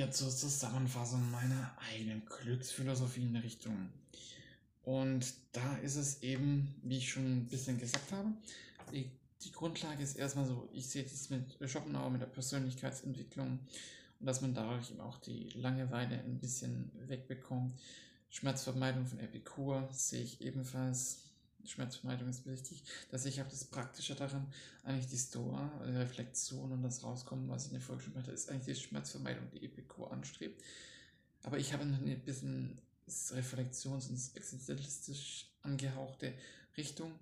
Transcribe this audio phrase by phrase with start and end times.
[0.00, 3.90] wir zur Zusammenfassung meiner eigenen Glücksphilosophie in der Richtung.
[4.82, 8.32] Und da ist es eben, wie ich schon ein bisschen gesagt habe,
[8.94, 9.10] die,
[9.42, 13.58] die Grundlage ist erstmal so, ich sehe das mit Schopenhauer, mit der Persönlichkeitsentwicklung
[14.20, 17.74] und dass man dadurch eben auch die Langeweile ein bisschen wegbekommt.
[18.30, 21.18] Schmerzvermeidung von Epikur sehe ich ebenfalls.
[21.66, 22.82] Schmerzvermeidung ist wichtig.
[23.10, 24.52] Dass ich habe das Praktische daran,
[24.84, 28.32] eigentlich die Stoa, die Reflexion und das Rauskommen, was ich in der Folge schon hatte,
[28.32, 30.62] ist eigentlich die Schmerzvermeidung, die Epikur anstrebt.
[31.42, 32.78] Aber ich habe ein bisschen
[33.32, 36.32] reflexions- und existenzialistisch angehauchte
[36.76, 37.12] Richtung,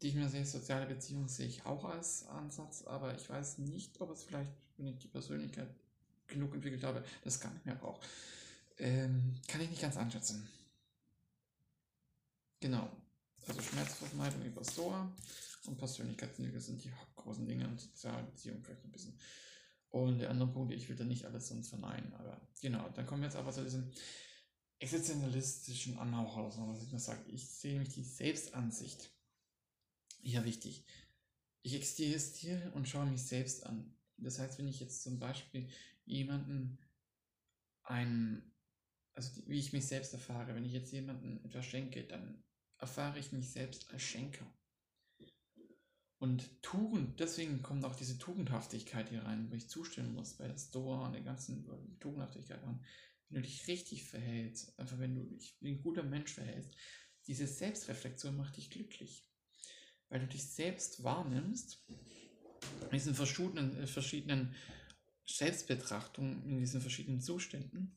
[0.00, 0.44] die ich mir sehe.
[0.44, 4.86] Soziale Beziehungen sehe ich auch als Ansatz, aber ich weiß nicht, ob es vielleicht, wenn
[4.86, 5.68] ich die Persönlichkeit
[6.26, 8.06] genug entwickelt habe, das gar nicht mehr braucht.
[8.78, 10.48] Ähm, kann ich nicht ganz einschätzen.
[12.60, 12.88] Genau.
[13.46, 15.12] Also Schmerzvermeidung über SOA
[15.66, 19.18] und Persönlichkeitsentwicklung sind die großen Dinge und soziale Beziehungen vielleicht ein bisschen.
[19.90, 23.22] Und der andere Punkt, ich will da nicht alles sonst verneinen, aber genau, dann kommen
[23.22, 23.90] wir jetzt aber zu diesem
[24.78, 27.30] existenzialistischen Anhauch aus, was ich mal sage.
[27.30, 29.12] Ich sehe nämlich die Selbstansicht.
[30.22, 30.84] Ja, wichtig.
[31.62, 33.94] Ich existiere und schaue mich selbst an.
[34.16, 35.68] Das heißt, wenn ich jetzt zum Beispiel
[36.04, 36.78] jemanden
[37.84, 38.42] ein,
[39.14, 42.42] also die, wie ich mich selbst erfahre, wenn ich jetzt jemanden etwas schenke, dann
[42.82, 44.46] erfahre ich mich selbst als Schenker.
[46.18, 50.58] Und Tugend, deswegen kommt auch diese Tugendhaftigkeit hier rein, wo ich zustimmen muss bei der
[50.58, 51.66] Stoa und der ganzen
[51.98, 52.84] Tugendhaftigkeit an.
[53.28, 56.76] Wenn du dich richtig verhältst, einfach wenn du dich wie ein guter Mensch verhältst,
[57.26, 59.26] diese Selbstreflexion macht dich glücklich.
[60.08, 64.54] Weil du dich selbst wahrnimmst, in diesen verschiedenen, äh, verschiedenen
[65.26, 67.96] Selbstbetrachtungen, in diesen verschiedenen Zuständen,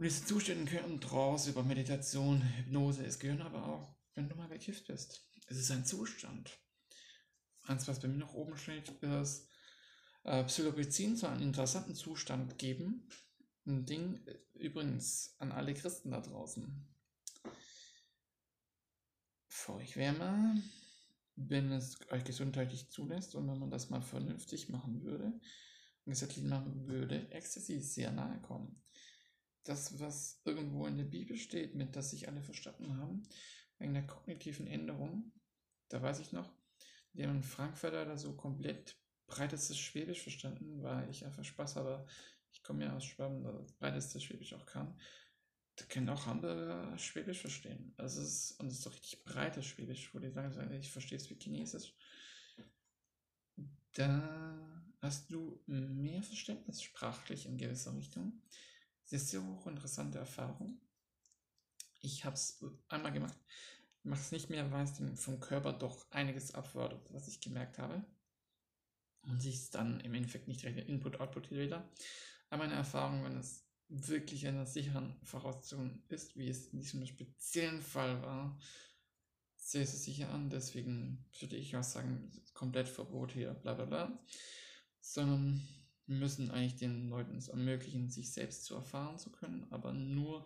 [0.00, 3.04] und diese Zustände gehören Trance über Meditation, Hypnose.
[3.04, 5.28] Es gehören aber auch, wenn du mal bekifft bist.
[5.46, 6.58] Es ist ein Zustand.
[7.64, 9.46] Eins, was bei mir noch oben steht, ist,
[10.24, 13.10] äh, Psilocybin soll einen interessanten Zustand geben.
[13.66, 16.88] Ein Ding, äh, übrigens, an alle Christen da draußen.
[19.48, 20.62] Feucht wärme,
[21.36, 25.26] wenn es euch gesundheitlich zulässt und wenn man das mal vernünftig machen würde
[26.06, 28.80] und gesetzlich machen würde, Ecstasy sehr nahe kommen
[29.64, 33.22] das, was irgendwo in der Bibel steht, mit dass sich alle verstanden haben,
[33.78, 35.32] wegen der kognitiven Änderung,
[35.88, 36.52] da weiß ich noch,
[37.12, 42.06] die haben in Frankfurt da so komplett breitestes Schwäbisch verstanden, weil ich einfach Spaß habe.
[42.52, 44.98] Ich komme ja aus Schwaben, da breitestes Schwäbisch auch kann.
[45.76, 47.94] Da können auch Hamburger Schwäbisch verstehen.
[47.96, 51.16] Also es ist, und es ist doch richtig breites Schwäbisch, wo die sagen, ich verstehe
[51.16, 51.94] es wie Chinesisch.
[53.92, 58.42] Da hast du mehr Verständnis sprachlich in gewisser Richtung.
[59.10, 60.80] Ist eine hochinteressante Erfahrung.
[62.00, 63.36] Ich habe es einmal gemacht,
[64.04, 68.04] mache es nicht mehr, weil es vom Körper doch einiges abfordert, was ich gemerkt habe.
[69.22, 71.90] Und sich es dann im Endeffekt nicht rechnet, Input-Output-Reader.
[72.48, 77.04] Aber meine Erfahrung, wenn es wirklich in einer sicheren Voraussetzung ist, wie es in diesem
[77.04, 78.58] speziellen Fall war,
[79.56, 80.48] sehr, sehr sicher an.
[80.48, 84.24] Deswegen würde ich auch sagen, komplett Verbot hier, bla bla bla.
[85.00, 85.60] Sondern
[86.10, 90.44] müssen eigentlich den Leuten es ermöglichen, sich selbst zu erfahren zu können, aber nur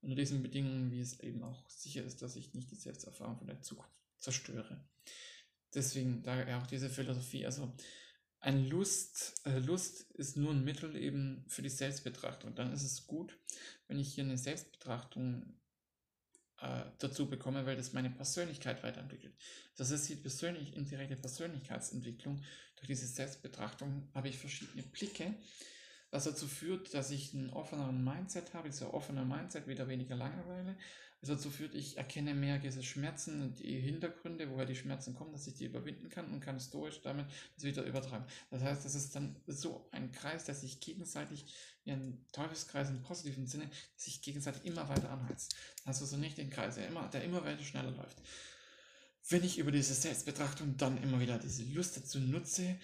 [0.00, 3.46] unter diesen Bedingungen, wie es eben auch sicher ist, dass ich nicht die Selbsterfahrung von
[3.46, 4.84] der Zukunft zerstöre.
[5.72, 7.46] Deswegen daher auch diese Philosophie.
[7.46, 7.72] Also
[8.40, 12.54] ein Lust, äh, Lust ist nur ein Mittel eben für die Selbstbetrachtung.
[12.54, 13.38] Dann ist es gut,
[13.88, 15.58] wenn ich hier eine Selbstbetrachtung
[16.60, 19.34] äh, dazu bekomme, weil das meine Persönlichkeit weiterentwickelt.
[19.76, 22.42] Das ist die persönlich, indirekte Persönlichkeitsentwicklung.
[22.76, 25.34] Durch diese Selbstbetrachtung habe ich verschiedene Blicke,
[26.10, 30.76] was dazu führt, dass ich einen offeneren Mindset habe, dieser offene Mindset, wieder weniger Langeweile,
[31.24, 35.32] was dazu führt, ich erkenne mehr diese Schmerzen und die Hintergründe, woher die Schmerzen kommen,
[35.32, 38.26] dass ich die überwinden kann und kann stoisch damit das wieder übertragen.
[38.50, 41.46] Das heißt, das ist dann so ein Kreis, der sich gegenseitig,
[41.84, 45.56] wie ein Teufelskreis im positiven Sinne, sich gegenseitig immer weiter anheizt.
[45.84, 48.20] Also so nicht den Kreis, der immer, der immer weiter schneller läuft.
[49.30, 52.76] Wenn ich über diese Selbstbetrachtung dann immer wieder diese Lust dazu nutze,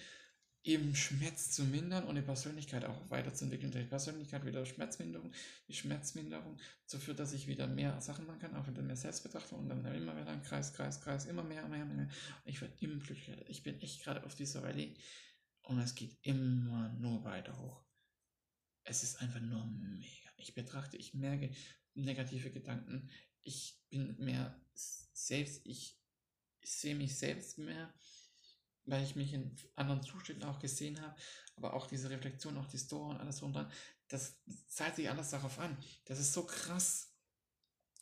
[0.63, 3.71] eben Schmerz zu mindern und die Persönlichkeit auch weiterzuentwickeln.
[3.71, 5.33] Die Persönlichkeit wieder Schmerzminderung,
[5.67, 9.59] die Schmerzminderung dazu führt, dass ich wieder mehr Sachen machen kann, auch wieder mehr Selbstbetrachtung
[9.59, 12.09] und dann immer wieder ein Kreis, Kreis, Kreis, immer mehr, mehr, mehr.
[12.45, 13.49] Ich werde immer glücklicher.
[13.49, 14.95] Ich bin echt gerade auf dieser Rallye
[15.63, 17.83] und es geht immer nur weiter hoch.
[18.83, 20.29] Es ist einfach nur mega.
[20.37, 21.51] Ich betrachte, ich merke
[21.95, 23.09] negative Gedanken.
[23.41, 24.59] Ich bin mehr
[25.13, 25.99] selbst, ich,
[26.59, 27.91] ich sehe mich selbst mehr
[28.85, 31.15] weil ich mich in anderen Zuständen auch gesehen habe,
[31.55, 33.71] aber auch diese Reflexion, auch die Story und alles dann,
[34.07, 35.77] das zahlt sich alles darauf an.
[36.05, 37.13] Das ist so krass.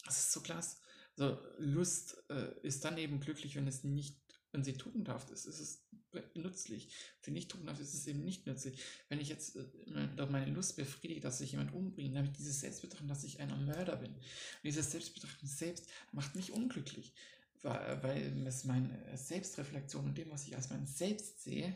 [0.06, 0.82] Das ist so krass.
[1.18, 4.18] Also Lust äh, ist dann eben glücklich, wenn es nicht
[4.52, 5.86] Wenn sie tugendhaft ist, ist es
[6.34, 6.88] nützlich.
[6.88, 8.82] Wenn sie nicht tugendhaft ist, ist es eben nicht nützlich.
[9.10, 12.60] Wenn ich jetzt äh, meine Lust befriedige, dass ich jemand umbringe, dann habe ich dieses
[12.62, 14.16] Selbstbetrachten, dass ich ein Mörder bin.
[14.16, 14.24] Und
[14.64, 17.14] dieses Selbstbetrachten selbst macht mich unglücklich,
[17.62, 21.76] weil, es meine Selbstreflexion und dem, was ich als mein Selbst sehe,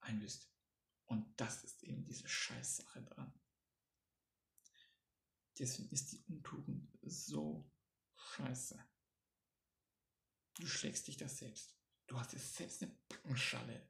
[0.00, 0.50] einlöst.
[1.06, 3.32] Und das ist eben diese Scheißsache dran.
[5.58, 7.70] Deswegen ist die Untugend so
[8.16, 8.82] scheiße.
[10.54, 11.76] Du schlägst dich das selbst.
[12.06, 13.88] Du hast jetzt selbst eine Backenschale,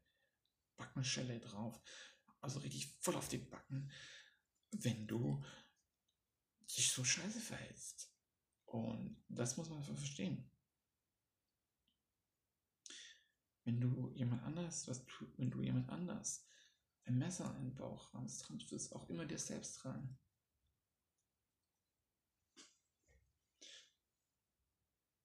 [0.76, 1.80] Backenschelle drauf.
[2.40, 3.90] Also richtig voll auf den Backen,
[4.72, 5.44] wenn du
[6.76, 8.11] dich so scheiße verhältst.
[8.72, 10.50] Und das muss man verstehen.
[13.64, 16.46] Wenn du jemand anders, was tu, wenn du jemand anders
[17.04, 20.18] ein Messer in den Bauch rammst, rammst du es auch immer dir selbst rein.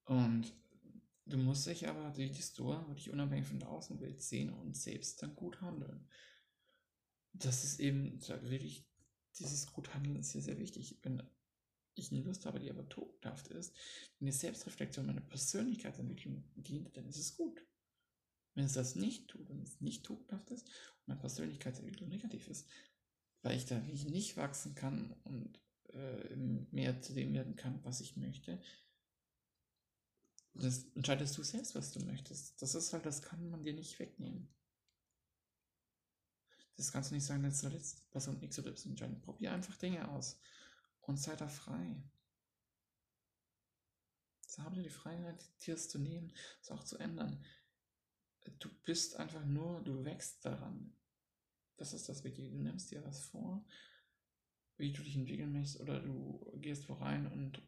[0.04, 0.54] Und
[1.26, 5.24] du musst dich aber durch die Store wirklich unabhängig von der Außenwelt sehen und selbst
[5.24, 6.10] dann gut handeln.
[7.32, 8.86] Das ist eben wirklich,
[9.40, 11.00] dieses gut handeln ist hier sehr wichtig.
[11.02, 11.24] Wenn
[12.02, 13.76] ich eine Lust habe, die aber tugendhaft ist,
[14.20, 17.66] wenn die Selbstreflexion meiner Persönlichkeitsentwicklung dient, dann ist es gut.
[18.56, 22.68] Wenn es das nicht tut, wenn es nicht tugendhaft ist und meine Persönlichkeitsentwicklung negativ ist,
[23.44, 25.60] weil ich da nicht wachsen kann und
[25.94, 28.62] äh, mehr zu dem werden kann, was ich möchte,
[30.54, 32.62] das entscheidest du selbst, was du möchtest.
[32.62, 34.50] Das ist halt, das kann man dir nicht wegnehmen.
[36.76, 39.22] Das kannst du nicht sagen, jetzt Person X oder Y entscheiden.
[39.22, 40.40] Probier einfach Dinge aus
[41.08, 42.04] und sei da frei.
[44.46, 46.32] So habe dir die Freiheit, Tiers zu nehmen,
[46.62, 47.44] es auch zu ändern.
[48.60, 50.96] Du bist einfach nur, du wächst daran.
[51.78, 52.52] Das ist das Wichtige.
[52.52, 53.66] Du nimmst dir was vor,
[54.78, 57.62] wie du dich entwickeln möchtest, oder du gehst vorein und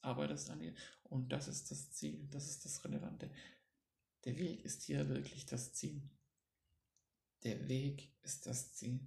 [0.00, 0.74] arbeitest an dir.
[1.04, 3.30] Und das ist das Ziel, das ist das Relevante.
[4.24, 6.08] Der Weg ist hier wirklich das Ziel.
[7.42, 9.00] Der Weg ist das Ziel.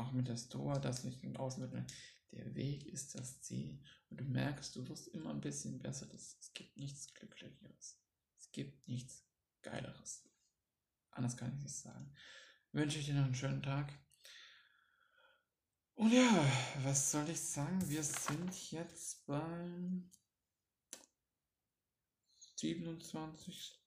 [0.00, 1.90] Auch mit der Store, das nicht und mit
[2.32, 3.78] der Weg ist das Ziel.
[4.08, 6.06] Und du merkst, du wirst immer ein bisschen besser.
[6.06, 8.00] Das, es gibt nichts Glücklicheres.
[8.38, 9.26] Es gibt nichts
[9.60, 10.26] Geileres.
[11.10, 12.14] Anders kann ich es sagen.
[12.72, 13.92] Wünsche ich dir noch einen schönen Tag.
[15.96, 16.50] Und ja,
[16.82, 17.86] was soll ich sagen?
[17.90, 20.10] Wir sind jetzt beim
[22.56, 23.82] 27.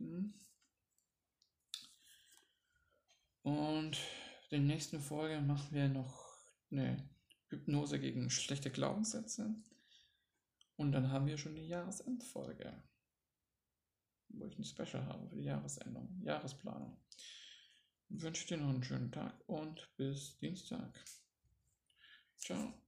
[3.41, 3.97] Und
[4.53, 6.37] in der nächsten Folge machen wir noch
[6.71, 7.09] eine
[7.47, 9.55] Hypnose gegen schlechte Glaubenssätze.
[10.75, 12.83] Und dann haben wir schon die Jahresendfolge,
[14.29, 16.97] wo ich ein Special habe für die Jahresendung, Jahresplanung.
[18.09, 21.03] Ich wünsche dir noch einen schönen Tag und bis Dienstag.
[22.37, 22.82] Ciao.